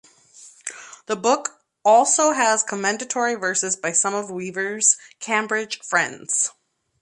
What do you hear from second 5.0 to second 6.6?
Cambridge friends.